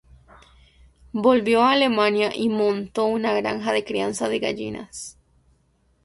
[1.13, 5.19] Volvió a Alemania y montó una granja de crianza de gallinas.